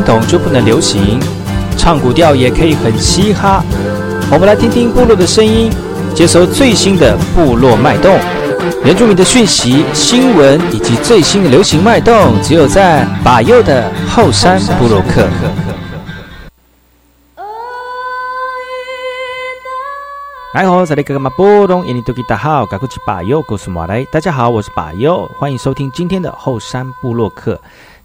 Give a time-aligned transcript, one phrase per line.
[0.00, 1.20] 传统就不能流行，
[1.76, 3.62] 唱古调也可以很嘻哈。
[4.32, 5.70] 我们来听听部落的声音，
[6.14, 8.18] 接收最新的部落脉动、
[8.82, 15.28] 原住民的讯息、新闻以及最新的流行脉动，只有在把右的后山部落克。
[20.54, 27.60] 来好，这里哥哥马波东，印尼多吉大好，赶快去把右，告诉马来，大家好，我是把右，欢迎收听今天的后山部落客。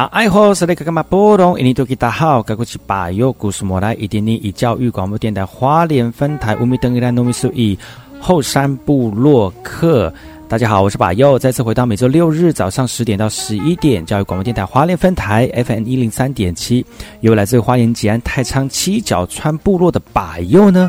[0.00, 1.60] 那爱好是那个干嘛波动？
[1.60, 7.78] 印尼多吉大好，该过去把右故事莫来，一点尼以教育广播电台花莲分台乌米登伊兰诺米苏以
[8.18, 10.10] 后山部落客。
[10.48, 16.82] 大家好，我是把右，再次回到每周六日早上十点到十一点，教育广播电台花莲分台 FM 一零三点七，
[17.20, 20.88] 由来自花莲吉安太仓七角川部落的把右呢。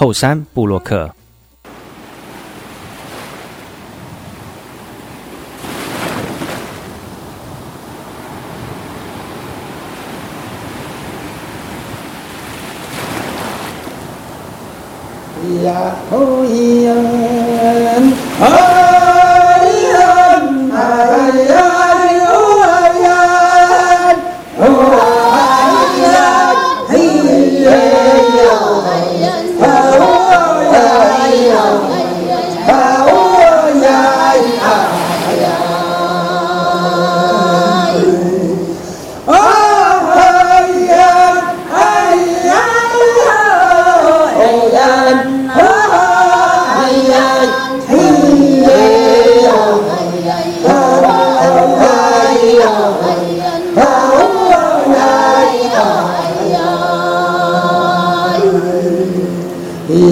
[0.00, 1.10] 后山布洛克。
[15.62, 17.39] 呀哦咿呀，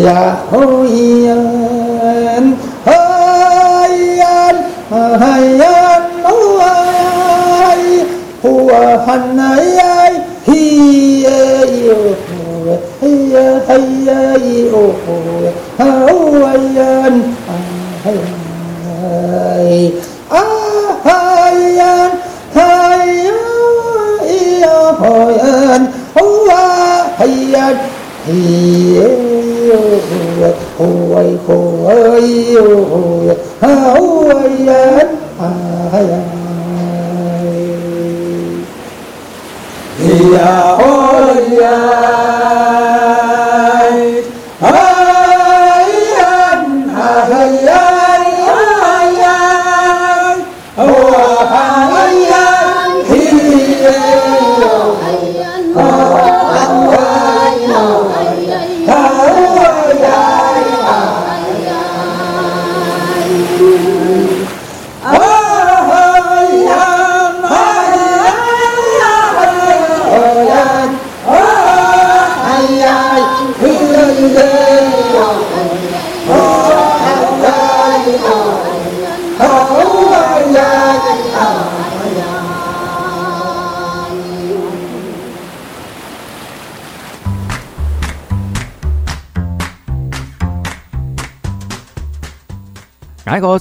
[0.03, 1.35] 呀吼咿呀，
[2.85, 2.91] 哎
[4.17, 4.25] 呀，
[4.91, 5.65] 哎呀，
[6.25, 6.27] 哦
[6.61, 7.77] 哎，
[8.43, 8.73] 呼啊
[9.05, 9.09] 喊
[9.39, 9.83] 哎呀，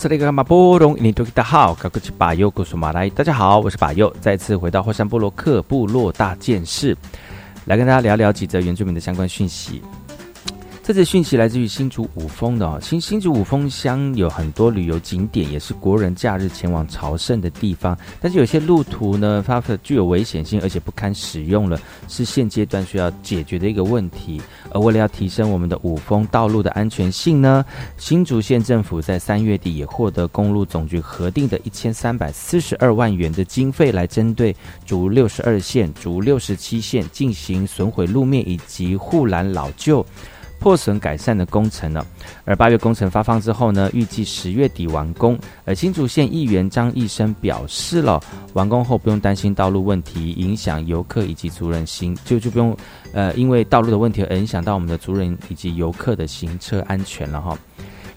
[0.07, 6.95] 这里个马波隆，你都大家好，我是巴佑，故事马来，大家好，我是巴尤，再次回到火山布洛克部落大件事，
[7.65, 9.81] 来跟大家聊聊几则原住民的相关讯息。
[10.87, 17.97] 这则讯息来自于新竹五峰的哦，新新竹五峰乡有很多旅游景点，也是国人假日前往朝圣的地方。
[18.21, 24.41] 但是有些路途呢，它具有危险性，而且不堪使用了，是现阶段需要解决的一个问题。
[24.71, 27.65] 而为了要提升我们的五峰道路的安全性呢，
[27.97, 40.05] 新竹县政府在三月底也获得公路总局核定的一千三百四十二万元的经费，来针对竹六十二线、竹六十七线进行损毁路面以及护栏老旧。
[40.59, 42.05] 破损改善的工程了，
[42.45, 45.37] 而八月工程发放之后呢，预计十月底完工。
[45.65, 48.21] 而新竹县议员张义生表示了，
[48.53, 52.75] 完工后不用担心道路问题影响游客以及族人行，就就不用
[53.13, 57.57] 呃因为道路的问题而影响到我们的族人以及游客的行车安全了哈。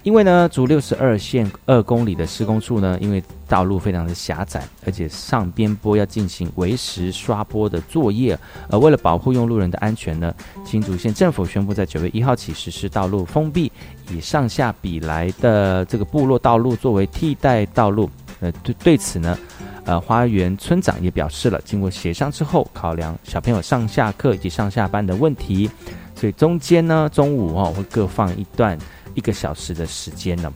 [0.03, 8.39] 因为呢，主六十二线二公里的施工处呢，因为道路非常的狭窄，而且上边坡要进行围石刷坡的作业，
[8.71, 13.71] 而为了保护用路人的安全呢，新竹县政府宣布在九月一号起实施道路封闭，
[14.11, 18.09] 以上下比来的这个部落道路作为替代道路。
[18.41, 19.39] 呃，对对此呢，
[19.85, 25.71] 呃，花园村长也表示了，经过协商之后，考量小朋友上下课以及上下班的问题，
[26.15, 28.79] 所以中间呢，中午哦会各放一段。
[29.15, 30.53] 一个小时的时间呢，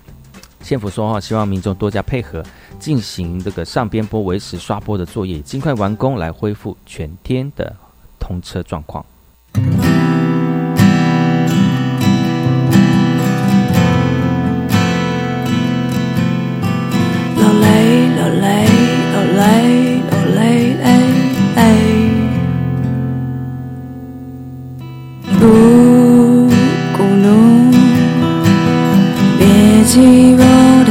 [0.62, 2.42] 县府说哈，希望民众多加配合，
[2.78, 7.74] 进行这个上边坡维持刷坡的作业，尽快完工，来恢复全天的
[8.18, 9.04] 通车状况。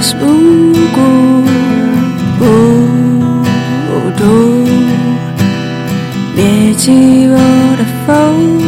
[0.04, 0.34] Suku
[3.90, 4.68] bodoh
[6.36, 8.63] Biệt chi vô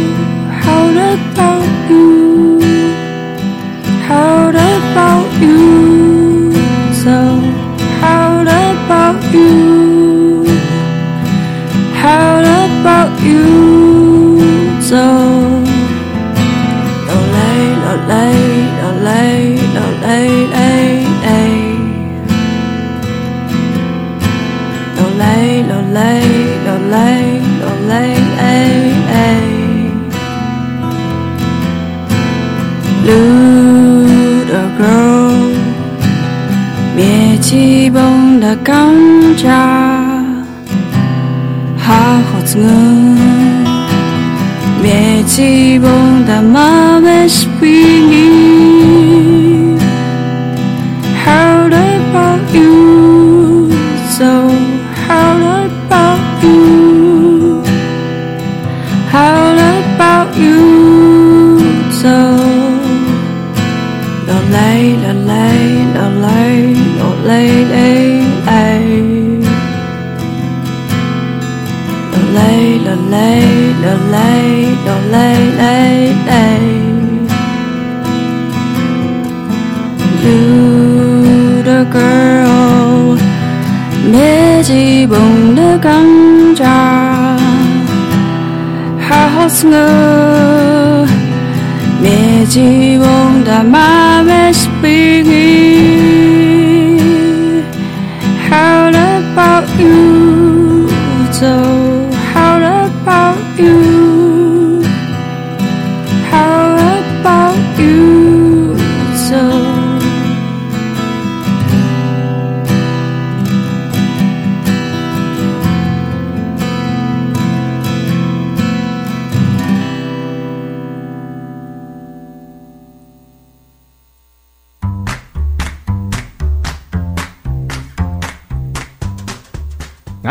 [99.80, 100.88] 路
[101.32, 101.75] 走。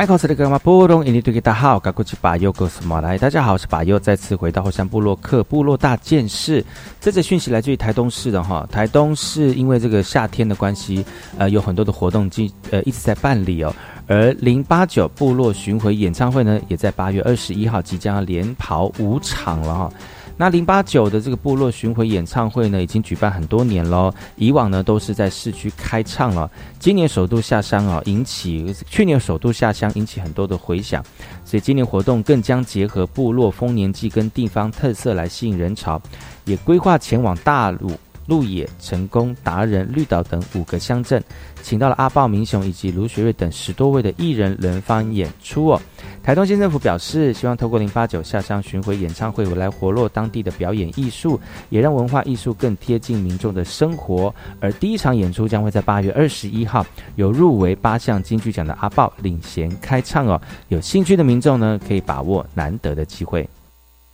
[0.04, 6.62] 爱考斯的格玛波隆，印尼对给大家好，嘎古吉巴尤格斯马来，大家好，我是巴尤，再次回到后山部落克部落大件事。
[7.00, 11.02] 这则讯息来自于台东市的哈，台东市因为这个夏天的关系，
[11.38, 13.74] 呃，有很多的活动即呃一直在办理哦。
[14.06, 19.90] 而零八九部落巡回演唱会呢，也在八月二十一号即将要连跑五场了哈。
[20.36, 24.12] 那零八九的这个部落巡回演唱会呢，已经举办很多年喽。
[24.36, 31.04] 以往呢都是在市区开唱了，今年首度下乡啊，引起去年首度下乡引起很多的回响，
[31.44, 36.00] 所以今年活动更将结合部落丰年祭跟地方特色来吸引人潮，
[36.44, 37.92] 也规划前往大陆。
[38.26, 41.22] 鹿野、成功、达人、绿岛等五个乡镇，
[41.62, 45.80] 请到了阿豹、明雄以及卢学瑞等十多位的艺人轮番演出哦。
[46.22, 51.38] 台东县政府表示，希望透过零八九下乡巡回演唱会来活络当地的表演艺术，
[51.68, 54.34] 也让文化艺术更贴近民众的生活。
[54.58, 56.84] 而第一场演出将会在八月二十一号，
[57.16, 60.40] 有入围八项金曲奖的阿豹领衔开唱哦。
[60.68, 63.46] 有兴趣的民众呢，可以把握难得的机会。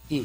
[0.09, 0.25] 一、二、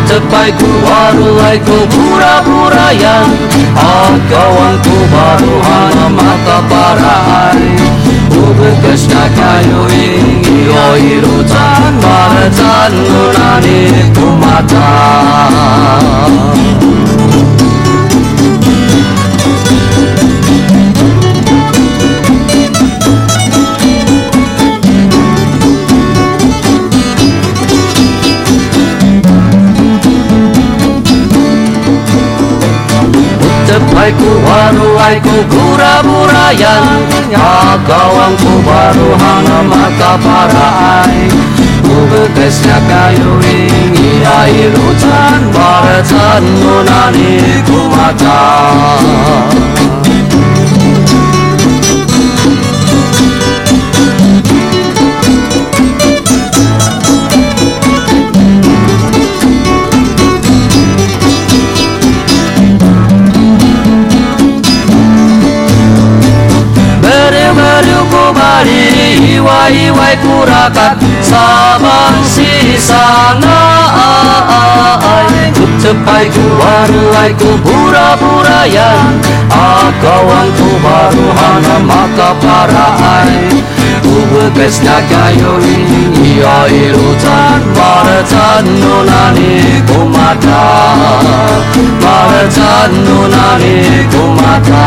[0.11, 3.31] terbaikku Warullahku pura-pura yang
[3.79, 7.63] Akawanku baru hana mata parai
[8.35, 13.79] Ubukashna kayu ingi oiru tan Mara tan nunani
[14.11, 14.91] kumata
[34.01, 41.29] Aku baru aku kura burayan Kagawang ko baru hanga mata parai
[41.85, 48.41] Kubekesnya kayu ringi air hujan Baratan nunani kumata
[70.01, 70.85] सबै कुराका
[71.29, 73.01] सामान सिसा
[75.81, 78.87] चुपाइको बारुवाइको बुरा बुरा या
[79.59, 83.39] आगवानको बारु हान माका पारा आए
[84.13, 85.53] उबु बेस्ना गायो
[86.41, 88.69] याइरो चान मार चान
[89.09, 90.61] नानी घुमाता
[92.05, 92.97] मार चान
[93.35, 93.75] नानी
[94.13, 94.85] घुमाता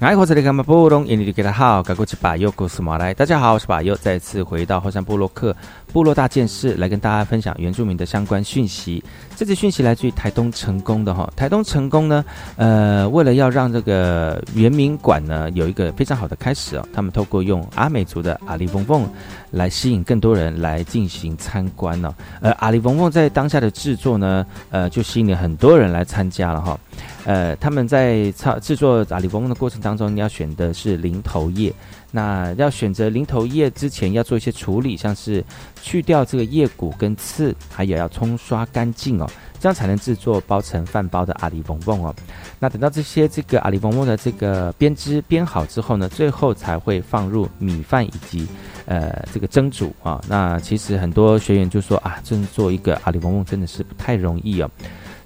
[0.00, 1.06] 爱火车的干嘛不懂？
[1.06, 3.12] 印尼给他好，赶过去把右故事马来。
[3.12, 5.54] 大家好，我是把右，再次回到后山部落克
[5.92, 9.02] 部落大件事，来跟大家分享原住民的相关讯息。
[9.36, 12.24] 这次讯息来自于台东成功的哈，台东成功呢，
[12.56, 19.08] 呃，为了要让这个原民馆呢有一个非常好的开始哦，他们透过用阿美族的阿里凤凤
[19.50, 22.14] 来吸引更多人来进行参观哦。
[22.40, 26.78] 呃，阿里凤凤在当下的制作呢，呃，就吸引了很多人来参加了哈。
[27.24, 31.72] 呃，他们在操制作阿里凤凤的过程当中，你要选的是零头叶。
[32.10, 35.44] 那要选择零头叶之前，要做一些处理，像是
[35.80, 42.14] 去掉这个叶骨跟刺，还有要冲刷干净哦，这样才能制作包成饭包的阿里凤凤哦。
[42.58, 48.46] 那等到这些这个阿里凤凤的这个编织编好之后呢，最后才会放入米饭以及
[48.86, 50.20] 呃这个蒸煮啊。
[50.28, 54.70] 那其实很多学员就说啊，真做一个阿里凤凤真的是不太容易哦。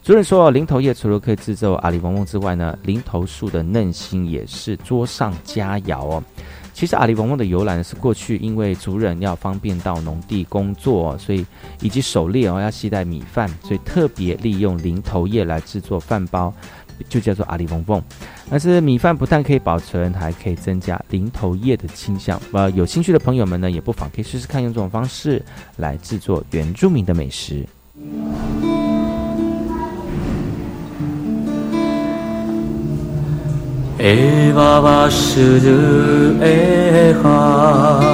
[0.03, 6.23] 主任说，零头叶除了可以制作阿里凤凤之外呢，零头树的嫩心也是桌上佳肴哦。
[6.85, 11.47] 其实阿里翁翁的由来是过去因为族人要方便到农地工作，所以
[11.81, 16.53] 以及狩猎哦要携带米饭，所以特别利用零头叶来制作饭包，
[17.09, 18.03] 就叫做阿里翁翁。
[18.51, 22.39] 但是米饭不但可以保存，还可以增加零头叶的倾向。
[22.53, 25.43] 呃，有兴趣的朋友们呢，也不妨可以试试看用这种方式
[25.79, 27.67] 来制作原住民的美食。
[34.04, 38.10] Eva başladı ehahom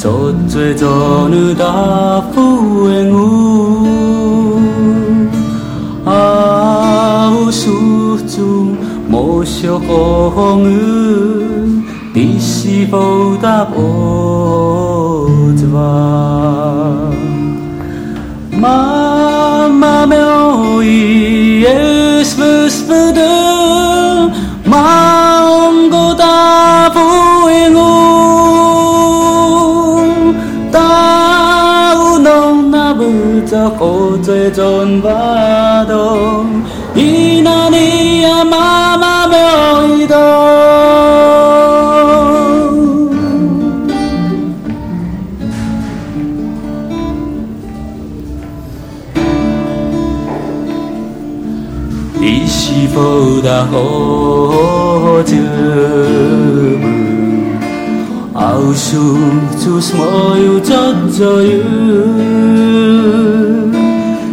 [0.00, 3.20] 저쪽에 저는 다 부행우
[7.30, 10.64] 아우수중 모셔홍은
[12.14, 13.80] 디시보다 보즈와
[19.70, 23.20] 마마메오이 예스브스브드
[24.75, 26.99] 阿哥打不
[27.49, 27.81] 赢我，
[30.73, 33.01] 阿母侬那不
[33.47, 36.45] 做好做怎巴东？
[36.93, 39.37] 伊那尼阿妈妈咪
[39.99, 40.17] 伊东，
[52.21, 54.24] 伊是无打我。
[58.54, 59.18] 아우수
[59.58, 61.62] 주스모유 젖저유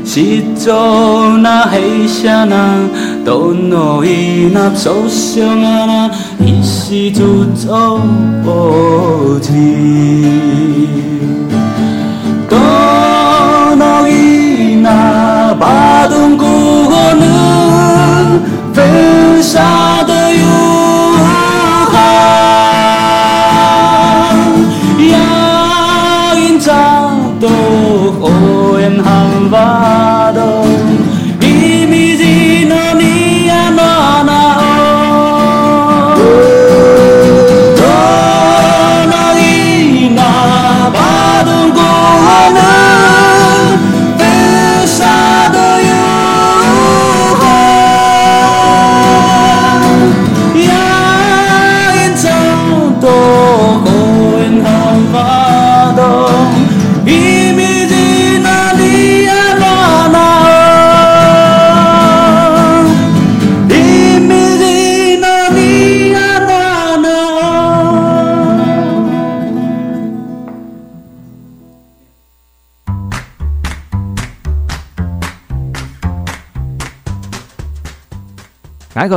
[0.05, 2.45] 시조나 헤이샤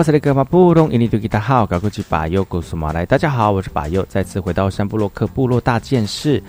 [0.06, 6.44] 嗨，各位的哥马布隆，印尼多吉达好，我是巴佑古苏马来，大家好，我是巴佑，再次回到山布洛克部落大件事。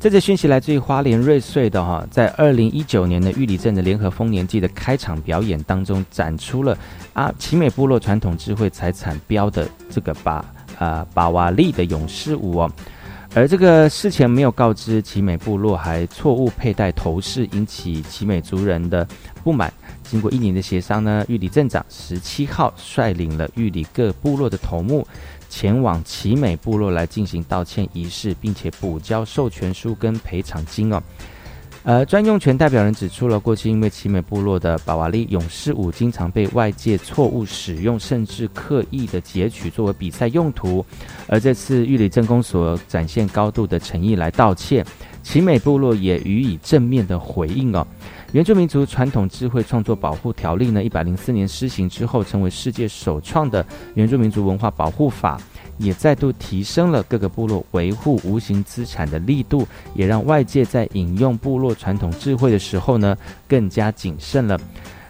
[0.00, 6.74] 这则讯息来自于花莲瑞穗的哈，在二零一九年的玉里镇的联合丰年祭的开场表演当中，展出了
[7.12, 10.42] 啊奇美部落传统智慧财产标的这个把
[10.78, 12.72] 啊巴瓦利的勇士舞哦。
[13.34, 19.08] 而这个事前没有告知奇美部落，还错误佩戴头饰，引起奇美族人的
[19.42, 19.72] 不满。
[20.02, 25.06] 经过一年的协商呢，玉里镇长十七号率领了玉里各部落的头目，
[25.48, 31.02] 前往奇美部落来进行道歉仪式，并且补交授权书跟赔偿金哦。
[31.84, 40.84] 呃，专用权代表人指出了，过去因为奇美部落的巴瓦利勇士舞经常被外界错误使用，甚至刻意的截取作为比赛用途，
[41.26, 44.86] 而这次玉里镇公所展现高度的诚意来道歉，
[45.24, 47.84] 奇美部落也予以正面的回应哦。
[48.30, 55.38] 原住民族传统智慧创作保护条例呢，一百零四年施行之后，成为世界首创的原住民族文化保护法，
[55.82, 63.16] 也再度提升了各个部落维护无形资产的力度，也让外界在引用部落传统智慧的时候呢，
[63.48, 64.58] 更加谨慎了。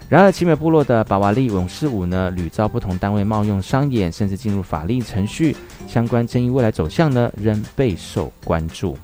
[0.09, 5.57] 然而，奇美部落的巴瓦利勇士舞呢，屡遭不同单位冒用商演，甚至进入法律程序，
[5.89, 8.97] 相关争议未来走向呢，仍备受关注。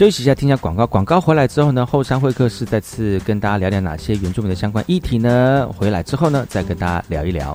[0.00, 0.86] 休息一下，听一下广告。
[0.86, 5.68] 广告回来之后呢，后山会客室再次跟大家聊聊哪些原住民的相关议题呢？
[5.76, 7.54] 回来之后呢，再跟大家聊一聊。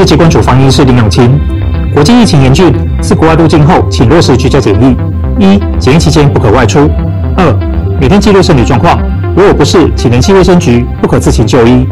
[0.00, 1.38] 是疾管署防疫师林永清。
[1.92, 4.96] 国际疫情严峻，自国外入境后，请落实居家检疫：
[5.38, 6.88] 一、检疫期间不可外出；
[7.36, 7.54] 二、
[8.00, 8.98] 每天记录身体状况，
[9.36, 11.86] 如有不适，请联系卫生局，不可自行就医；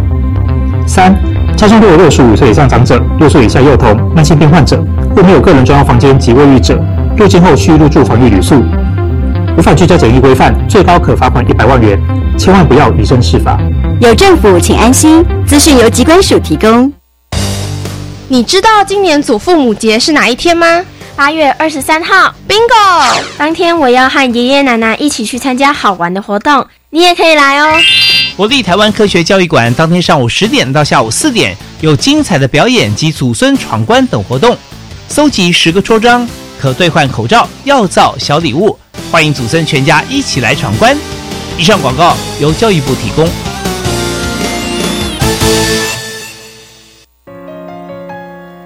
[0.87, 1.15] 三、
[1.55, 4.83] 家中若有六十五岁以上长者、六岁以下幼童、慢性病患者
[5.15, 6.83] 或没有个人专用房间及卫浴者，
[7.15, 8.55] 入境后需入住防疫旅宿。
[9.59, 12.01] 违反居家检疫规范，最高可罚款一百万元，
[12.39, 13.59] 千万不要以身试法。
[14.01, 15.23] 有政府，请安心。
[15.45, 16.91] 资讯由机关署提供。
[18.31, 20.85] 你知道今年祖父母节是哪一天吗？
[21.17, 23.23] 八月二十三号，bingo！
[23.39, 27.81] 当天我要和爷爷奶奶一起去参加好玩的活动，你也可以来哦。
[28.37, 34.55] 国立台湾科学教育馆当天上午十点到下午四点有精彩的表演及祖孙闯关等活动，
[35.09, 36.29] 搜集十个戳章
[36.61, 38.79] 可兑换口罩、药皂、小礼物，
[39.11, 40.95] 欢迎祖孙全家一起来闯关。
[41.57, 43.27] 以上广告由教育部提供。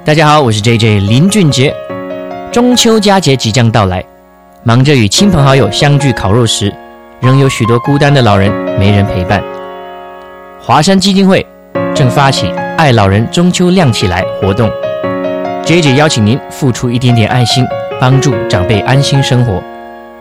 [0.05, 1.73] 大家好，我是 J J 林俊杰。
[2.51, 4.05] 中秋佳节即将到来，
[4.65, 6.75] 忙着与亲朋好友相聚烤肉时，
[7.21, 9.41] 仍有许多孤单的老人没人陪伴。
[10.61, 11.47] 华山基金会
[11.95, 14.69] 正发起“爱老人中秋亮起来”活动
[15.65, 17.65] ，J J 邀请您付出一点点爱心，
[18.01, 19.63] 帮助长辈安心生活。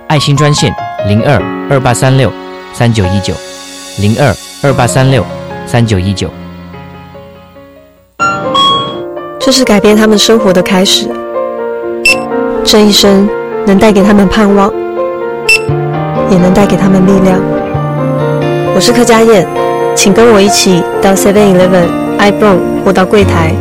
[0.08, 0.72] 爱心专线
[1.08, 1.42] 零二
[1.72, 2.32] 二八三六。
[2.74, 3.34] 三九一九
[4.00, 5.26] 零二二八三六
[5.66, 6.32] 三九一九，
[9.44, 11.08] 这是改变他们生活的开始。
[12.64, 13.28] 这一生
[13.66, 14.72] 能带给他们盼望，
[16.30, 17.40] 也能带给他们力量。
[18.76, 19.48] 我是柯佳燕，
[19.96, 21.88] 请跟我一起到 Seven Eleven、
[22.20, 23.52] iBon 或到柜台，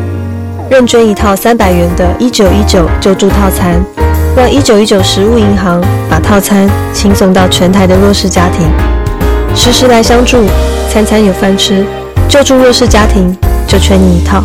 [0.70, 3.80] 认捐一套三百元的“一九一九”救助套餐，
[4.36, 8.68] 让一九一九食物银行把套餐轻送到全台的弱势家庭。
[9.56, 10.44] 时时来相助，
[10.90, 11.86] 餐餐有饭吃，
[12.28, 13.34] 救助弱势家庭
[13.66, 14.44] 就缺你一套。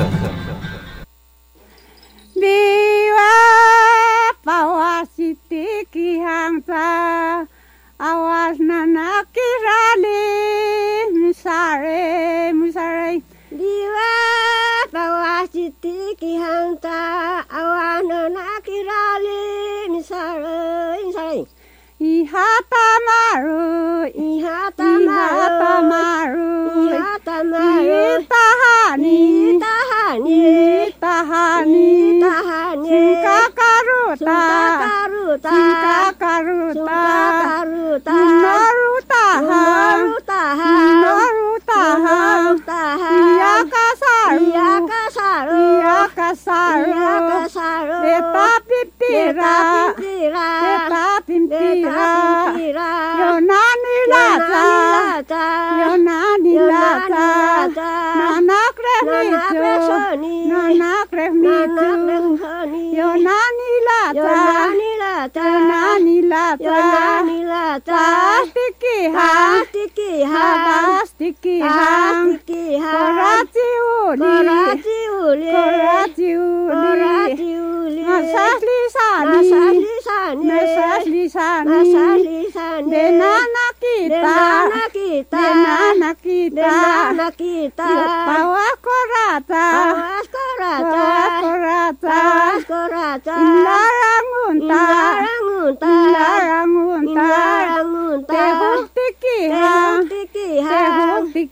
[78.31, 79.31] Nasas lisani.
[79.31, 80.45] Nasas lisani.
[80.47, 81.69] Nasas lisani.
[81.69, 82.91] Nasas lisani.
[82.91, 84.19] Denana kita.
[84.21, 85.37] Denana kita.
[85.37, 86.61] Denana kita.
[86.61, 87.91] Denana kita.
[88.27, 89.67] Pawas korata.
[89.75, 90.91] Pawas korata.
[90.91, 92.07] Pawas korata.
[92.07, 93.35] Pawas korata.
[93.35, 94.81] Indarangunta.
[94.81, 95.87] Indarangunta.
[95.91, 97.11] Indarangunta.
[97.11, 98.31] Indarangunta.
[98.31, 99.75] Tebuk tikiha.
[100.07, 100.20] Tebuk.
[100.51, 101.47] Demi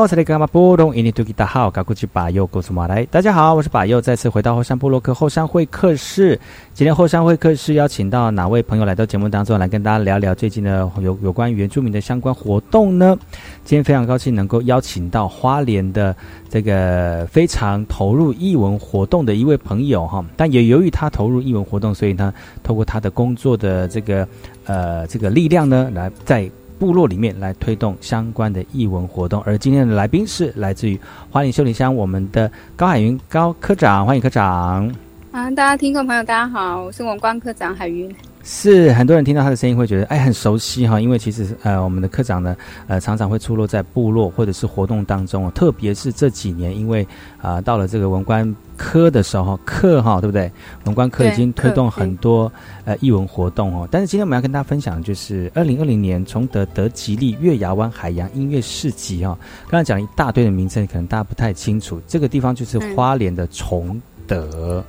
[3.33, 6.39] 好，我是巴佑，再次回到后山部落克后山会客室。
[6.73, 13.17] 今天后山会客室邀请到哪位朋友来到节目当中，来跟大家聊聊最近的有有关原住民的相关活动呢？
[13.65, 16.15] 今天非常高兴能够邀请到花莲的
[16.49, 24.25] 这个非常投入艺文活动的一位朋友哈，但也由于他投入艺文活动，所以呢，透过他的工作的这个
[24.63, 26.49] 呃这个力量呢，来在。
[26.83, 30.99] 部落里面来推动相关的艺文活动，而今天的来宾是来自于
[31.31, 34.93] 花莲秀林乡我们的高海云高科长，欢迎科长。
[35.31, 38.13] 啊，大家听众朋友，大家好，我是文光科长海云。
[38.43, 42.53] 是很多人听到他的声音会觉得哎很熟悉哈，因为其实呃我们的科长呢
[42.87, 47.07] 呃常常会出落在部落或者是活动当中特别是这几年，因为
[47.41, 50.51] 啊到了这个文官科的时候课哈对不对？
[50.83, 52.51] 文官科已经推动很多
[52.83, 53.87] 呃艺文活动哦。
[53.89, 59.37] 但是今天我们要跟大家分享就是二零二零年崇德德吉利月牙湾海洋音乐市集哈。
[59.69, 64.83] 刚才讲了一大堆的名称，可能大家不太清楚，这个地方就是花莲的崇德。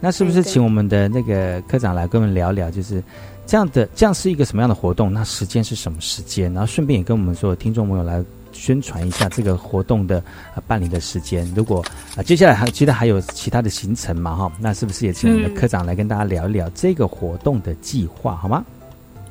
[0.00, 3.02] 那是不是请我们的那个科长来跟我们聊聊，就是
[3.46, 5.12] 这样的，这样是一个什么样的活动？
[5.12, 6.52] 那时间是什么时间？
[6.52, 8.22] 然后顺便也跟我们所有听众朋友来
[8.54, 10.22] 宣传一下这个活动的
[10.66, 11.44] 办理的时间。
[11.54, 11.84] 如果
[12.16, 14.34] 啊接下来还其他还有其他的行程嘛？
[14.34, 18.64] 哈，那是不是也请我们的科长来跟大家聊一聊这个活动的计划，好吗？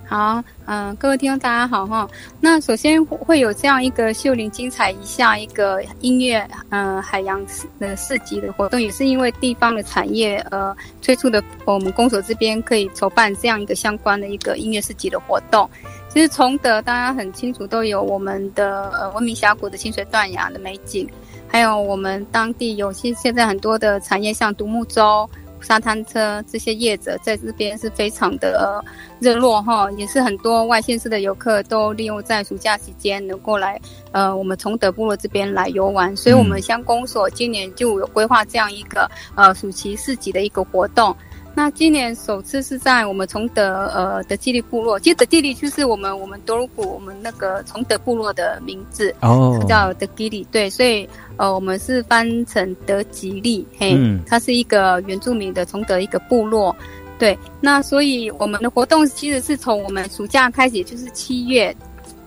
[0.06, 2.08] 好，嗯，各位听众大家好哈。
[2.40, 7.44] 那首先会有这样一个秀林精彩一下一个音乐，嗯，海洋
[7.80, 15.68] 的市集的活动，也是因为地方的产业呃推出的，我们公所这边可以筹办这样一个相关的一个音乐市集的活动。
[16.10, 21.10] 其实崇德大家很清楚，都有我们的呃文明峡谷的清水断崖的美景，
[21.48, 25.28] 还有我们当地有些现在很多的产业，像独木舟。
[25.64, 28.84] 沙滩车这些业者在这边是非常的
[29.20, 33.80] 热络哈，也是很多外县市的游客都利用在暑假期间能够来，
[34.12, 41.16] 呃，我们崇德部落这边来游玩，所以我们乡公所今年就有规划这样一个呃暑期市集的一个活动。
[41.56, 56.76] 那今年首次是在我们崇德呃的基利部落，其实德基利就是我们我们多鲁古我们那个崇德部落的名字哦，叫德基利，对，所以呃我们是翻成德吉利，嘿，它是一个原住民的崇德一个部落，
[57.20, 61.74] 对，那所以我们的活动其实是从我们暑假开始，就是七月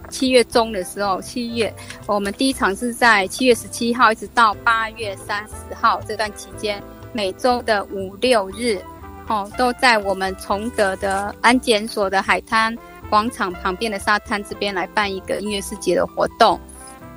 [0.08, 1.74] 七月中的时候，七月
[2.06, 6.80] 我们第一场是在七月十七号一直到八月三十号这段期间，
[7.12, 8.80] 每周的五六日。
[9.28, 12.76] 哦，都在我们崇德的安检所的海滩
[13.10, 16.60] 广场旁边的沙滩这边来办一个音乐世界的活动。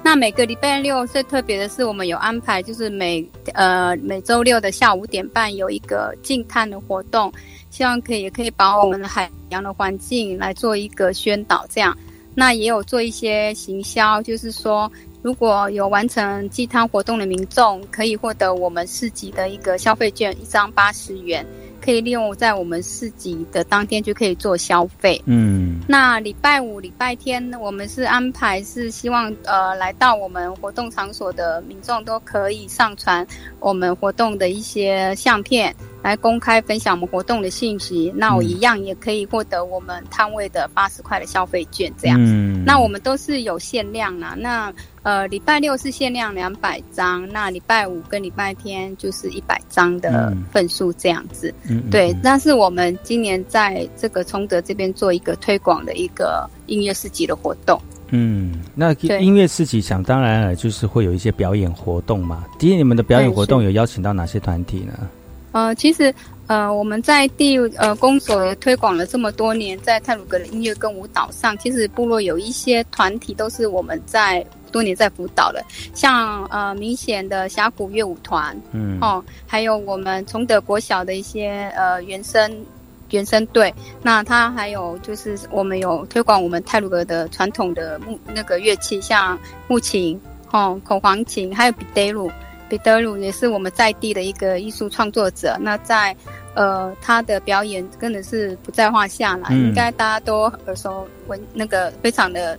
[0.02, 7.32] 那每个礼拜六最特别的是，我们有安排，就是每呃每周六的下午五点半有一个净滩的活动，
[7.69, 11.65] 希望可以也可以把我们的海洋的环境来做一个宣导。
[11.69, 11.95] 这样，
[12.34, 14.89] 那也有做一些行销，就是说
[15.22, 21.45] 如果有完成祭滩活动的民众，可以获得我们市集的一个消费券，一张八十元。
[21.89, 25.19] 可以利用在我们市集的当天就可以做消费。
[25.25, 33.25] 嗯，那礼拜五、礼拜天我们是安排是希望呃来到我们活动场所的民众都可以上传
[33.60, 35.75] 我们活动的一些相片。
[36.02, 42.18] 来公开分享我们活动的信息，那我一样也可以获得我们摊位的八十块的消费券，这样。
[42.20, 42.64] 嗯。
[42.66, 51.54] 那我们都是有限量啦，那呃礼拜六是限量两百张，那礼拜五跟礼拜天就是一百张的份数这样子。
[51.68, 51.90] 嗯。
[51.90, 57.80] 对，那是我们今年在这个崇德这边做一个推广的一个音乐市集的活动。
[58.12, 62.45] 嗯，那音乐市集想当然了，就是会有一些表演活动嘛。
[62.58, 65.08] 今天你们的表演活动有邀请到哪些团体呢？
[65.52, 66.14] 呃，其实，
[66.47, 75.64] 呃，我们在地呃公所推广了这么多年，在泰鲁格的音乐跟舞蹈上，其实部落有一些团体都是我们在多年在辅导的，
[75.95, 82.66] 像呃明显的峡谷乐舞团，嗯，哦，还有我们崇德国小的一些呃原声
[83.10, 83.74] 原声队，
[84.04, 89.36] 那他还有就是我们有推广我们泰鲁格的传统的木那个乐器，像
[89.68, 90.20] 木琴，
[90.52, 92.32] 哦，口簧琴，还有比德鲁。
[92.70, 96.15] 彼得鲁也是我们在地的一个艺术创作者，那在
[96.53, 102.57] 呃他的表演真的是不在话下了，应该大家都耳熟闻那个非常的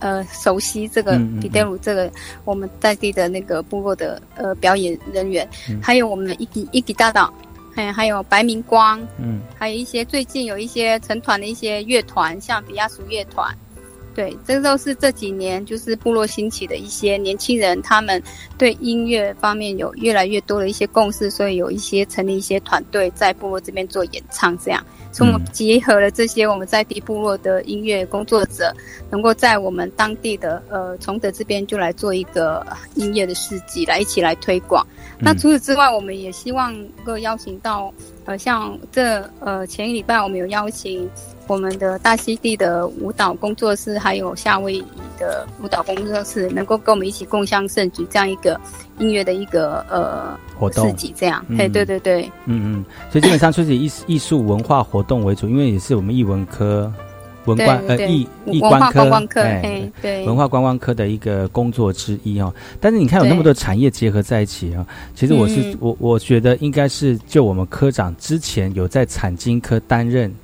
[0.00, 2.10] 呃熟悉这个彼得鲁这个
[2.44, 5.48] 我们在地的那个部落的呃表演人员，
[5.80, 7.32] 还有我们的一吉一吉大岛，
[7.72, 13.56] 还还有白明光，嗯，还有一些最近有一些成团的一些乐团，像比亚俗乐团。
[14.16, 18.20] 对，这都是这几年就是部落兴起的一些年轻人，他们
[18.56, 24.82] 对音乐方面有越来越多的一些共识，所以有一些成立一些团队在部落这边做演唱，这样。
[25.12, 28.74] 所以我们结合了这些我们在地部落的音乐工作者，
[29.10, 34.86] 能够在我们当地的呃崇德这边就来做一个音乐的市集，来一起来推广。
[35.18, 37.92] 那除此之外，我们也希望能够邀请到
[38.26, 41.08] 呃像这呃前一礼拜我们有邀请。
[41.48, 44.84] 我们的大溪地的舞蹈工作室，还有夏威夷
[45.16, 48.60] 的舞蹈工作室，能够跟我们一起共襄盛举这样一个
[48.98, 56.92] 音乐的一个呃活动，自己这样，嘿，对对对，嗯嗯，所以基本上就是以艺术文化活动为主，因为也是我们艺文科
[57.46, 62.52] 文官呃艺艺观科哎对文化观光科的一个工作之一哦。
[62.80, 70.34] 但是你看有那么多产业结合在一起啊，其实我是我我觉得应该是就我们科长之前有在产经科担任。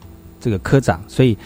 [0.44, 1.38] 这个科长，所以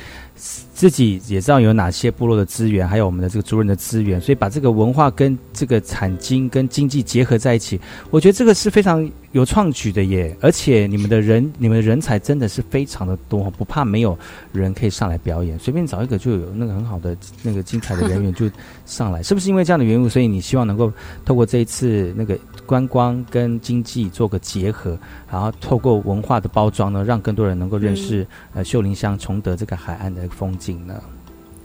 [0.77, 9.11] 自己也知道有哪些部落的资源，还有我们的这个族人的资源，所以把这个文化跟这个产经跟经济结合在一起，我觉得这个是非常。
[9.33, 14.18] 有创举的耶，而且你们的人，你们的人才真的是非常的多，不怕没有
[14.51, 18.51] 人可以上来表演，随便找一个就有那个很好的那个精彩的人员就
[18.87, 19.51] 上来，是不是？
[19.51, 20.91] 因为这样的缘故，所以你希望能够
[21.22, 24.99] 透过这一次那个观光跟经济做个结合，
[25.31, 30.65] 然后透过文化的包装呢，让更多人能够认识呃秀林乡崇德这个海岸的风景。
[30.74, 31.02] 呢？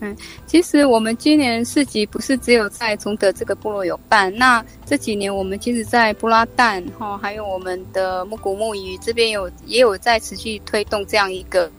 [0.04, 11.72] 嗯，其实我们今年市集不是只有在崇德这个部落有办，那这几年我们其实，在布拉旦哈，还有我们的木古木鱼这边有也有在持续推动这样一个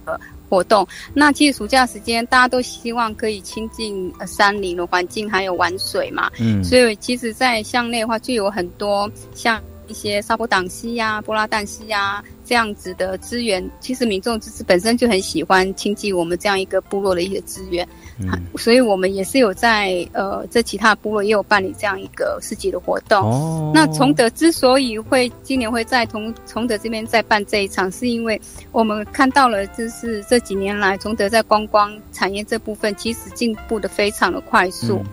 [0.48, 0.86] 活动。
[1.12, 6.30] 那其实暑假时间大家都希望可以亲近山林的环境，还有玩水嘛。
[6.38, 12.22] 嗯，所以其实，在乡内的话，就有很多像一些沙坡党溪呀、布拉旦溪呀。
[12.45, 17.86] 这样子的资源，其实民众就是本身就很喜欢亲近我们这样一个部落的一些资源，
[18.18, 23.22] 嗯，所以我们也是有在呃，在其他部落也有办理这样一个市集的活动。
[23.22, 28.40] 哦，那崇德之所以会今年会在崇崇德这边再办这一场，是因为
[28.70, 34.99] 我们看到了，就是这几年来崇德在观光产业这部分其实进步的非常的快速。
[34.99, 35.07] 嗯，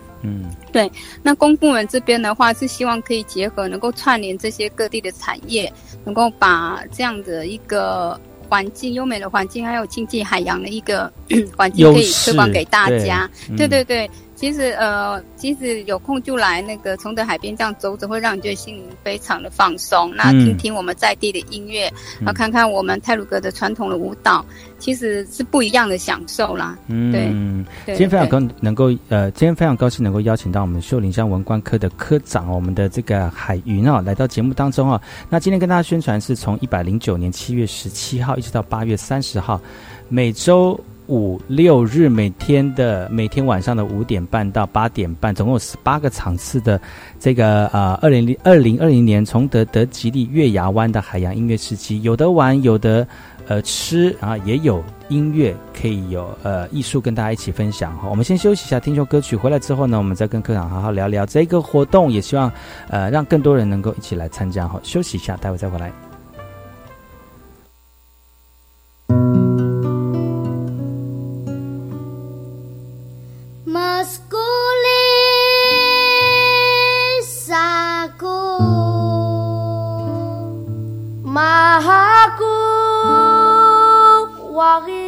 [0.72, 0.90] 对。
[1.22, 5.72] 那公部门这边的话，是希望可以结合，能够串联这些各地的产业，
[6.04, 8.18] 能够把这样的一个
[8.48, 11.12] 环境优美的环境，还有经济海洋的一个
[11.56, 13.28] 环境，可以推广给大家。
[13.56, 14.10] 对对对。
[14.40, 20.10] 其实呃，其实有空就来那个崇德海边这样走走，会让你觉得心灵非常的放松。
[20.16, 24.42] 那听听我们在地的音乐，然后看看我们泰鲁格的传统的舞蹈，
[24.78, 26.78] 其实是不一样的享受啦。
[26.86, 27.94] 嗯，对。
[27.94, 34.98] 今天非常高能够呃，今天非常高兴能够邀请到我们秀林乡文官科的科长，我们的这个海云啊，来到节目当中啊。
[35.28, 39.60] 那今天跟大家宣传是从一百零九年七月十七号一直到八月三十号，
[40.08, 40.80] 每周。
[41.10, 46.80] 五六日每天的每天晚上的五点半到八点半，总共有十八个场次的
[47.18, 53.04] 这个呃二零零二零二零年崇德德吉利月牙湾的海洋音乐时期，有的玩，有的
[53.48, 58.08] 呃吃啊，也有音乐可以有呃艺术跟大家一起分享哈。
[58.08, 62.50] 我们先休息一下，听首歌曲，回来之后呢，我们再跟科长好好聊聊这个活动，也希望
[62.88, 64.78] 呃让更多人能够一起来参加哈。
[64.84, 65.90] 休息一下，待会再回来。
[84.70, 84.99] soirée.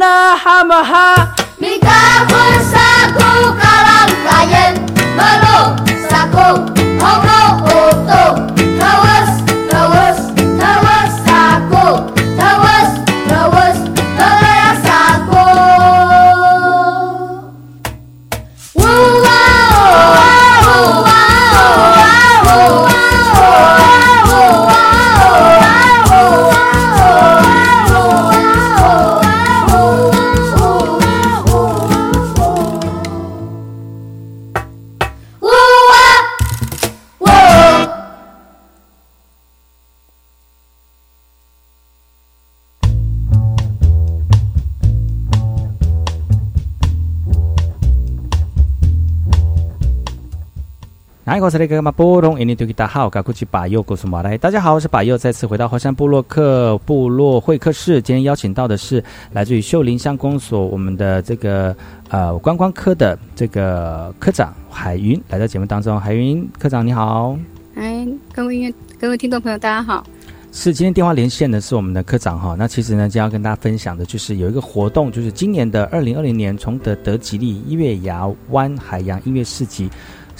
[0.00, 1.39] Namaha.
[51.50, 51.90] 是那个嘛？
[51.90, 54.38] 波隆印尼多吉达好，嘎古吉巴佑古苏马来。
[54.38, 58.00] 大家好，我是巴佑，再次回到华山部落克部落会客室。
[58.00, 61.74] 今天邀请到的是来自于秀林乡公所我们的这个
[62.08, 66.00] 呃观光科的这个科长海云来到节目当中。
[66.00, 67.36] 海云科长你好，
[67.74, 70.06] 哎，各位音乐各位听众朋友，大家好。
[70.52, 72.56] 是今天电话连线的是我们的科长哈。
[72.58, 79.90] 那其实呢，今天要跟大家分享的就是有一个活动，就是今年的二零二零年崇德德吉利月牙湾海洋音乐市集。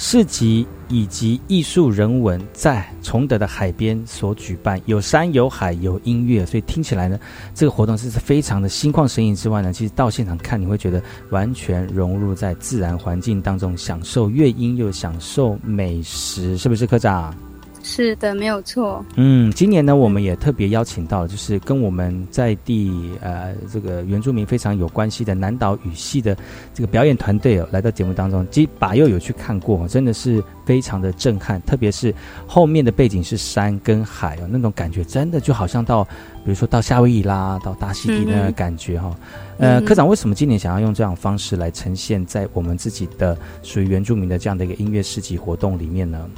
[0.03, 7.21] 市集以及艺术人文在崇德的海边所举办，有山有海有音乐，所以听起来呢，
[7.55, 17.37] 这个活动是非常的心旷神怡之外呢，其实到现场看你会觉得完全融入在自然环境当中，享受乐音又享受美食，是不是科长？
[17.83, 19.05] 是的，没有错。
[19.17, 26.37] 嗯，今年呢，我们也特别邀请到了，就是跟我们在地呃这个原住民非常有关系的南岛语系的
[26.75, 28.47] 这个表演团队哦，来到节目当中。
[28.51, 32.15] 其实把又有去看过，真的是非常的震撼，特别是
[32.47, 39.17] 后面的背景是山跟海哦，那种感觉真的就好像到，比如说到夏威夷啦，到大溪地那个感觉哈、
[39.59, 46.29] 呃，科长为什么今年想要用这样方式来呈现在我们自己的属于原住民的这样的一个音乐市集活动里面呢？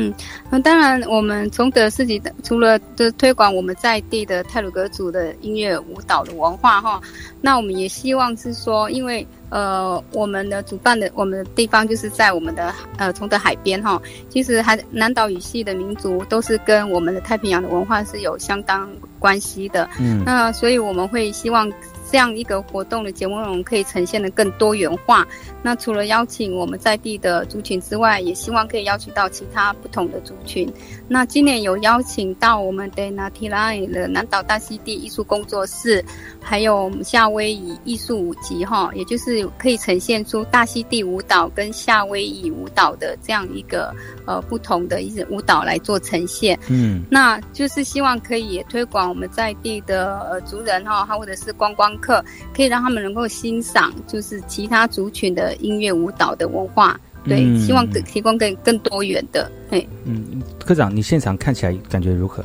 [0.00, 0.14] 嗯，
[0.50, 7.00] 那当然，我们崇德市集的除了就是推广我们在地的泰鲁格族的音乐舞蹈的文化哈，
[7.40, 18.88] 那我们也希望是说，因为呃，我们的主办的我们的地方就是在我们的呃崇德海边哈，其实还南岛语系的民族都是跟我们的太平洋的文化是有相当
[19.18, 21.70] 关系的，嗯那所以我们会希望。
[22.10, 25.26] 这样一个活动的节目内容可以呈现的更多元化。
[25.62, 30.68] 那除了邀请我们在地的族群之外，也希望可以邀请到其他不同的族群。
[31.12, 36.04] 那今年有邀请到我们的 Nati Line 的南岛大溪地艺术工作室，
[36.40, 43.92] 还有夏威夷艺术舞集哈，也就是可以呈现出大溪地舞蹈跟夏威夷舞蹈的这样一个
[44.24, 46.56] 呃不同的一些舞蹈来做呈现。
[46.68, 56.96] 嗯那就是希望可以也推广我们在地的呃族人哈，或者是观光客，可以让他们能够欣赏就是其他族群的音乐舞蹈的文化。
[57.24, 62.44] 对，嗯希望更提供更更多元的，嘿，嗯，科长，你现场看起来感觉如何？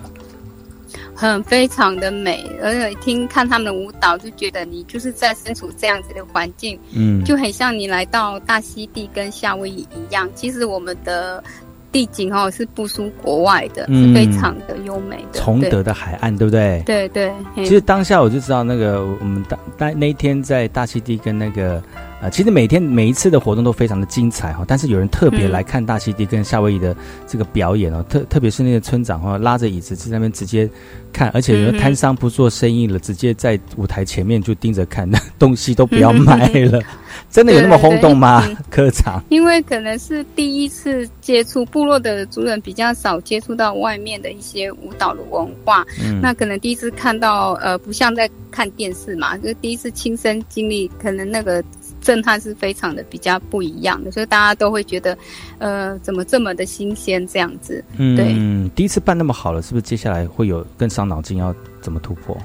[1.17, 10.29] 很非常的美，而且听看他们的舞蹈，就觉得你就是在身处这样子的环境，嗯就很像你来到大溪地跟夏威夷一样。
[10.35, 11.41] 其实我们的
[11.89, 15.39] 地景哦是不输国外的，嗯是非常的优美的。
[15.39, 16.83] 崇德的海岸，对不对？
[16.85, 21.81] 对对，其实当下我就知道，那个我们当当那一天在大溪地跟那个
[22.25, 25.51] 呃，其实每天每一次的活动都非常的精彩哈，但是有人特别嗯。
[25.51, 26.95] 来看大溪地跟夏威夷的
[27.27, 30.67] 这个表演哦，特特别是那个村长哈，拉着椅子在那边直接
[31.13, 36.81] 看，而且有摊商不做生意了，直接在舞台前面就盯着看，那东西都不要卖了，
[37.29, 39.23] 真的有那么轰动吗科长？
[39.29, 46.19] 因为可能是第一次接触部落的族人比较少接触到外面的一些舞蹈的文化，嗯。
[46.21, 51.63] 那可能第一次看到呃，不像在看电视嘛，就是第一次亲身经历，可能那个
[52.05, 55.17] 震撼是非常的比较不一样的，所以大家都会觉得，
[55.57, 57.83] 呃，怎么这么的新鲜这样子？
[57.97, 62.37] 嗯对，嗯，第一次办那么好了，是不是接下来会有更伤脑筋要怎么突破？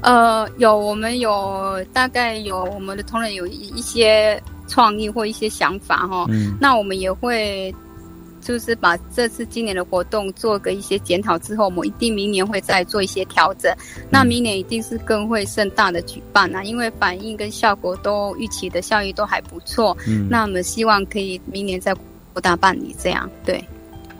[0.00, 7.72] 呃，有我们有大概有我们的同仁有一一些创意或一些想法哈，嗯那我们也会
[8.42, 13.74] 就是把这次今年的活动做个一些检讨之后，我们一定明年会再做一些调整。
[14.10, 19.96] 那明年一定是更会盛大的举办啊，因为反应跟效果都预期的效益都还不错。
[20.06, 23.64] 嗯那我们希望可以明年再扩大办理这样，对。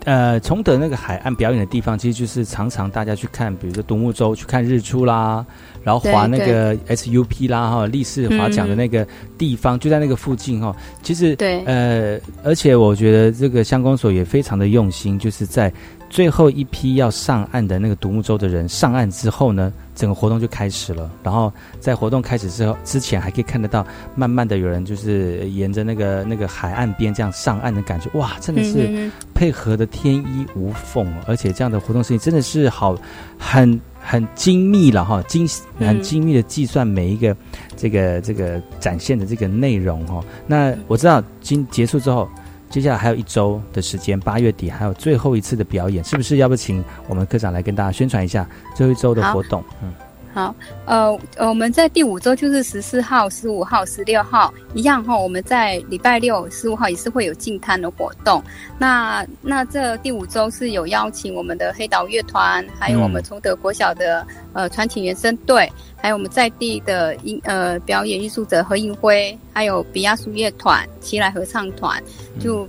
[0.04, 5.44] 呃，崇德那个海岸表演的地方，其实就是常常大家去看，比如说独木舟去看日出啦，
[5.84, 9.06] 然后划那个 SUP 啦，哈，立式划桨的那个
[9.38, 10.74] 地方、就在那个附近哈。
[11.02, 15.72] 其实对呃，而且我觉得这个乡公所也非常的用心，就是在
[16.12, 21.10] 最后一批要上岸的那个独木舟的人上岸之后呢，整个活动就开始了。
[21.22, 21.50] 然后
[21.80, 23.84] 在活动开始之后，之前还可以看得到，
[24.14, 32.94] 慢慢的有人就是沿着那个那个海岸边这样上岸的感觉，哇，真的是配合的天衣无缝，而且这样的活动事情真的是好
[33.38, 33.80] 很。
[34.04, 35.48] 很精密了哈，精
[35.78, 37.36] 很精密的计算每一个
[37.76, 40.20] 这个这个展现的这个内容哈。
[40.44, 42.28] 那我知道今结束之后，
[42.72, 46.38] 接下来还有一周的时间，八月底还有最后一次的表演，是不是？
[46.38, 49.62] 要不请我们科长来跟大家宣传一下最后一周的活动？
[49.82, 49.92] 嗯。
[50.34, 50.54] 好，
[50.86, 55.14] 呃，我们在第五周就是十四号、十五号、十六号一样哈。
[55.14, 58.42] 我们在礼拜六、十五号也是会有进摊的活动。
[58.78, 72.02] 那那这第五周是有邀请我们的黑岛乐团，还有我们崇德国小的呃传奇原声队，还有我们在地的音呃表演艺术者何应辉，还有比亚苏乐团、奇来合唱团，
[72.40, 72.66] 就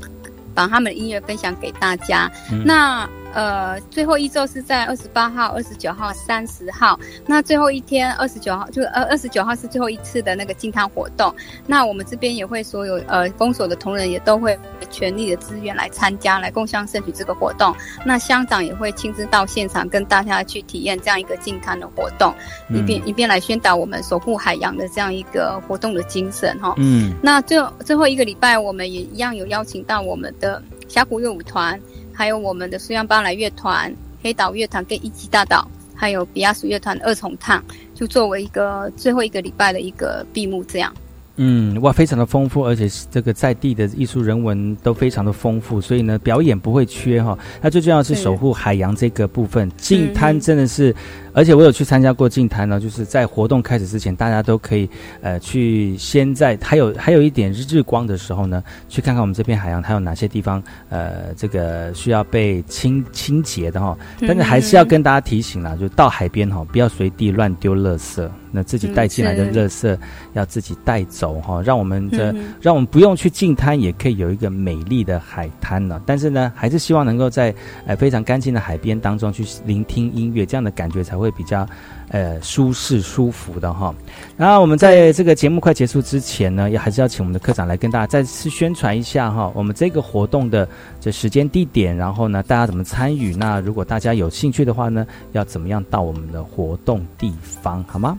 [0.54, 2.30] 把他们的音乐分享给大家。
[2.66, 7.00] 那呃，最后一周是在二十八号、二十九号、三十号。
[7.26, 11.34] 那最后一天，二十九号就呃二十九号是最后一次的那个进摊活动。
[11.66, 14.58] 那我们这边也会所有呃公所的同仁也都会
[14.90, 17.76] 全力的资源来参加，来共襄盛举这个活动。
[18.06, 22.34] 那乡长也会亲自到现场跟大家去体验这样一个进摊的活动，
[22.70, 26.76] 一边一边来宣导我们守护海洋的这样一个活动的精神哈。
[26.78, 27.14] 嗯。
[27.22, 31.80] 那最后最后一个礼拜，我们也一样有邀请到我们的峡谷乐舞团。
[32.14, 37.64] 还有我们的苏央巴莱乐团、黑岛乐团跟一级大岛，还有比亚斯乐团二重唱，
[37.96, 40.94] 就作为一个最后一个礼拜的一个闭幕，这样。
[41.38, 47.38] 嗯，哇，非常的丰富，而且这个在地的艺术人文都非常的丰富，所以呢，表演不会缺哈。
[47.60, 50.96] 那最重要是守护海洋这个部分，净滩真的是。
[51.34, 54.88] 而且我有去参加过净滩呢，就是在活动开始之前，大家都可以
[55.22, 63.98] 呃去先在还有还有一点日光的时候呢，去看看我们这片海洋还有哪些地方呃这个需要被清清洁的哈。
[64.22, 69.98] 但是还是要跟大家提醒啦，就到海边哈，不要随地乱丢垃圾，那自己带进来的垃圾
[70.34, 76.00] 要自己带走哈，让我们的让我们不用去净滩，也可以有一个美丽的海滩呢。
[76.06, 77.54] 但是呢，还是希望能够在
[77.88, 81.23] 呃非常干净的海边当中去聆听音乐，这样的感觉才会。
[81.24, 81.66] 会比较，
[82.10, 83.96] 呃，舒适舒服的哈。
[84.38, 90.68] 然后我们在这个节目快结束之前呢，也还是要请我们的科长来跟大家再次宣传一下哈，我们这个活动的
[91.00, 93.34] 这时间地点，然后呢，大家怎么参与？
[93.36, 98.18] 那如果大家有兴趣的话呢，要怎么样到我们的活动地方，好吗？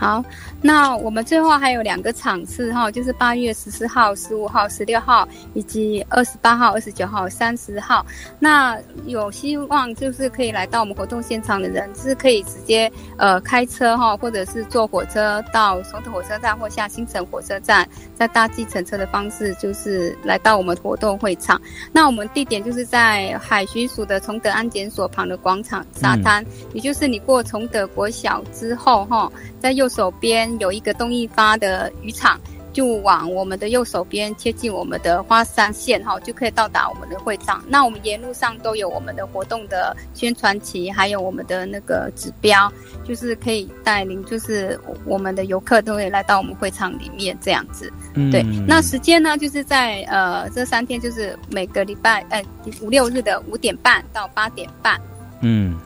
[0.00, 0.24] 好，
[0.62, 8.04] 那我们最后还有两个场次哈，就是八月十四号、十五号、十六号，以及二十八号、二十九号、三十号。
[8.38, 21.60] 那有希望就是可以来到我们活动现场的人，是可以直接呃开车哈，或者是坐火车到松德火车站或下新城火车站，再搭计程车的方式，就是来到我们活动会场。
[21.92, 26.42] 那我们地点就是在海巡署的崇德安检所旁的广场沙滩，
[26.72, 29.30] 也就是你过崇德国小之后哈，
[29.60, 29.89] 在右。
[29.90, 32.40] 手边有一个东一发的渔场，
[32.72, 37.62] 就往我们的右手边贴近我们的花山线哈，就可以到达我们的会场。
[37.68, 42.72] 那我们沿路上都有我们的活动的宣传旗，还有我们的那个指标，
[43.04, 47.92] 就是可以带领，就是我们的游客都会来到我们会场里面这样子。
[48.30, 52.42] 对，那时间呢，就是在呃这三天，就是每个礼拜呃
[52.80, 55.00] 五六日的五点半到八点半。
[55.40, 55.76] 嗯。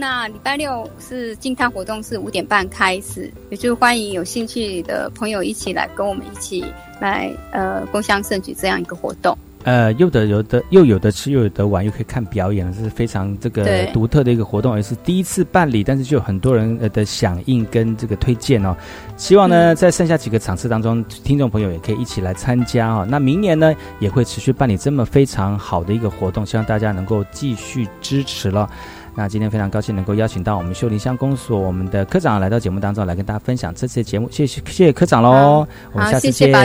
[0.00, 6.64] 那礼拜六是静态活动，是五点半开始，也就欢迎有兴趣的朋友一起来跟我们一起
[7.00, 9.36] 来呃共享盛举这样一个活动。
[9.64, 18.74] 呃，又得有的又有的吃又有的玩，又可以看表演，这是非常这个独特的一个活动，也是第一次办理，但是就有很多人的响应跟这个推荐哦。
[19.16, 23.04] 希望呢，在剩下几个场次当中，听众朋友也可以一起来参加哦。
[23.10, 28.70] 那明年呢，也会持续办理这么非常好的一个活动，希望大家能够继续支持了。
[29.18, 36.60] 那今天非常高兴能够邀请到我们秀林乡公所我们的科长来到节目当中来跟大家分享这次节目，谢谢谢谢科长喽，我们下次见，拜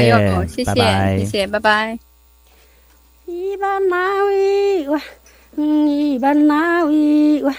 [0.75, 1.97] 拜，谢谢，拜拜。
[3.25, 5.01] 一班那位哇，
[5.55, 7.51] 一班那位哇，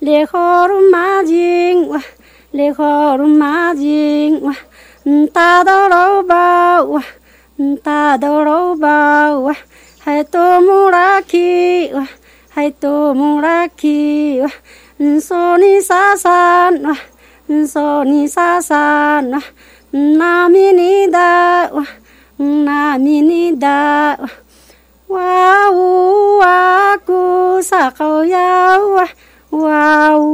[0.00, 2.02] 烈火如马金哇，
[2.50, 4.52] 烈火如马金哇，
[5.04, 7.04] 嗯，大刀老包哇，
[7.56, 9.54] 嗯，大刀老包哇，
[10.00, 12.08] 还多木拉起哇。
[12.54, 14.42] hai tu muraki.
[14.42, 14.56] Wah
[14.98, 16.72] nso ni sasan.
[16.82, 17.02] Wah
[17.46, 19.30] nso ni sasan.
[19.34, 19.48] Wah
[19.92, 21.92] nami ni da wah
[22.38, 24.30] nami ni da wah
[25.10, 29.10] wau aku sakau ya wah
[29.50, 30.26] wau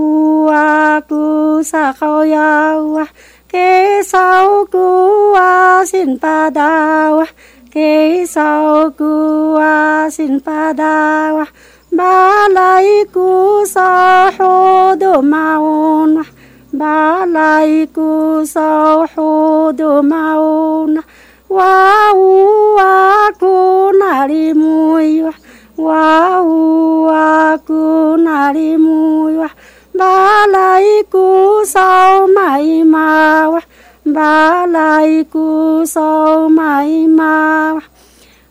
[0.53, 3.09] aku sakau ya wah
[3.49, 7.17] ke sau ku asin pada.
[7.17, 7.33] Wah
[7.73, 11.33] ke sau ku asin pada.
[11.33, 11.51] Wah
[11.99, 12.15] ba
[12.57, 13.29] lai cu
[13.75, 13.89] sa
[14.37, 14.53] ho
[15.03, 16.13] do maun
[16.81, 16.97] ba
[17.37, 18.09] lai cu
[18.55, 18.69] sa
[19.13, 19.31] ho
[19.79, 20.93] do maun
[21.57, 21.75] wa
[22.13, 22.33] u
[22.79, 22.93] wa
[23.41, 23.55] ku
[24.01, 25.11] na ri mui
[25.87, 26.07] wa
[26.43, 26.61] u
[27.09, 27.83] wa ku
[28.27, 29.51] na ri mui wa
[29.99, 31.27] ba lai cu
[31.73, 31.89] sa
[32.37, 33.09] mai ma.
[33.53, 33.63] Wa
[34.17, 35.47] ba lai cu
[35.95, 36.09] sa
[36.59, 37.35] mai ma.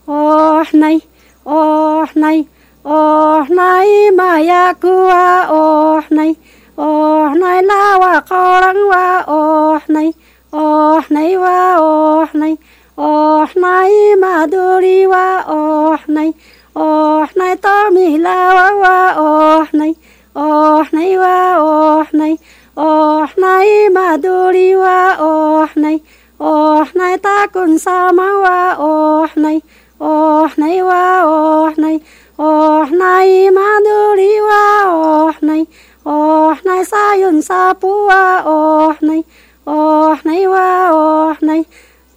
[0.07, 0.99] Oh này
[1.43, 2.45] oh này
[2.89, 6.35] oh này maya kua oh này
[6.81, 10.13] oh này la wa korang wa oh này
[10.57, 12.55] oh này wa oh này
[13.01, 16.33] oh này maduri wa oh này
[16.79, 19.93] oh này to mi la wa wa oh này
[20.39, 22.37] oh này wa oh này
[22.81, 25.99] oh này maduri wa oh này
[26.43, 29.61] oh này ta kun sama wa oh này
[30.03, 31.99] oh này wa oh này
[32.37, 35.65] 哦，那伊玛努里哇，哦，那，
[36.03, 39.23] 哦，那撒云萨布哇，哦，那，
[39.63, 41.65] 哦，那哇，哦，那，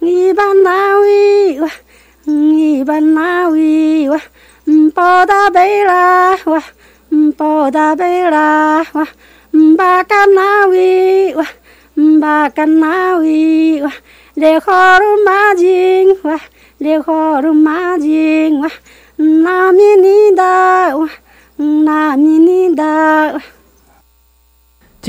[0.01, 1.69] 伊班那维哇，
[2.25, 4.19] 伊班那维哇，
[4.65, 6.63] 嗯，波达贝拉哇，
[7.11, 9.07] 嗯，波达贝拉哇，
[9.53, 11.45] 嗯，巴干那维哇，
[11.95, 13.91] 嗯，巴干那维哇，
[14.33, 16.37] 列火鲁玛金哇，
[16.77, 18.69] 列火鲁玛金哇。
[19.19, 20.95] na menina.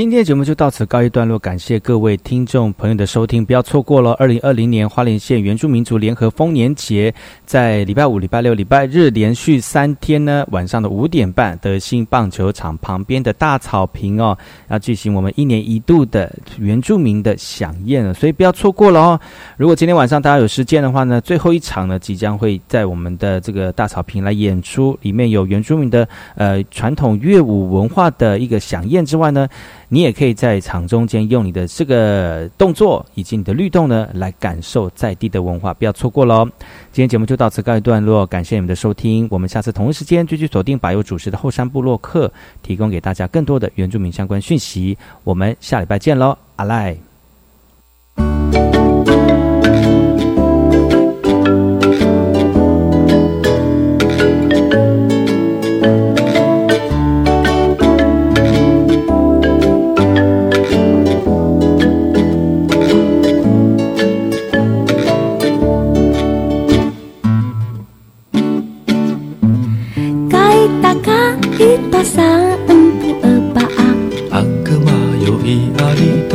[0.00, 14.34] 今天的节目就到此告一段落，感谢各位听众朋友的收听，不要错过了二零二零年花莲县原住民族联合丰年节，在礼拜五、礼拜六、礼拜日连续三天呢，晚上的五点半，德兴棒球场旁边的大草坪哦，
[14.70, 19.20] 要举行我们一年一度的原住民的飨宴了，所以不要错过了哦。
[19.58, 29.46] 如果今天晚上大家有时间的话呢，最后一场呢，即将会在我们的这个大草坪来演出，里面有原住民的呃传统乐舞文化的一个飨宴之外呢。
[29.92, 36.44] 你也可以在场中间用你的这个动作以及你的律动呢，来感受在地的文化，不要错过喽！
[36.92, 42.32] 今天节目就到此告一段落，感谢你们的收听，我们下次同一时间继续锁定百优主持的后山部落客，
[42.62, 44.96] 提供给大家更多的原住民相关讯息。
[45.24, 47.09] 我们下礼拜见喽，阿赖。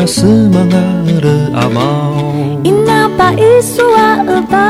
[0.06, 0.86] sa mga
[2.62, 4.70] Ina pa isuwa pa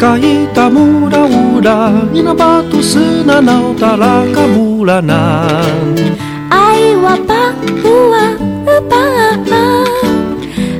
[0.00, 6.00] Kahit amura-ura Ina pa to sa nanaw tala kamulanan
[6.48, 7.52] Ay wapa
[7.84, 8.40] huwa
[8.88, 9.00] pa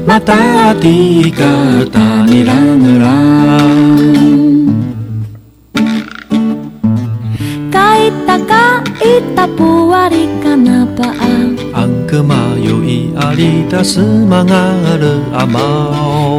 [0.09, 4.01] Mata ati kata nilangurang
[7.69, 11.34] Kaita kaita puari kanapa na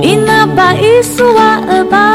[0.05, 2.07] Inapa isua eba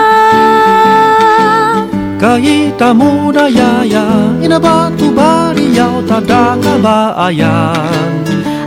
[2.21, 4.07] Kaita muda yaya
[4.45, 8.13] ina batu bari yau tadaka baayan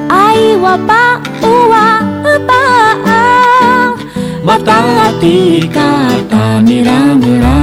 [0.09, 1.87] Ai wapa ua
[2.35, 2.63] eba
[4.43, 7.62] Mata hati kata nirang-nirang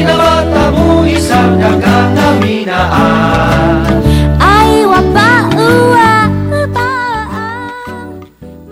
[0.00, 0.64] ina bata
[1.08, 2.13] isang dagang namina